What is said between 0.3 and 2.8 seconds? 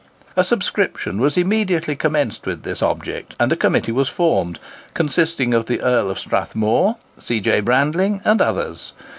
A subscription was immediately commenced with